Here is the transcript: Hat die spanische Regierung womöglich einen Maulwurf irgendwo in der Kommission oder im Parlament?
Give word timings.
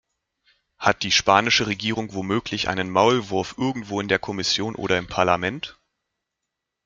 Hat 0.79 1.03
die 1.03 1.11
spanische 1.11 1.67
Regierung 1.67 2.15
womöglich 2.15 2.67
einen 2.69 2.89
Maulwurf 2.89 3.53
irgendwo 3.59 4.01
in 4.01 4.07
der 4.07 4.17
Kommission 4.17 4.73
oder 4.73 4.97
im 4.97 5.05
Parlament? 5.05 5.77